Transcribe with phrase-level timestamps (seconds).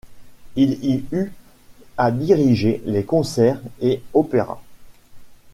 [0.55, 1.31] Il y eut
[1.95, 4.59] à diriger les concerts et opéras.